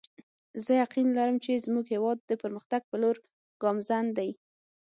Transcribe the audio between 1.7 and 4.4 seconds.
هیواد د پرمختګ په لور ګامزن دی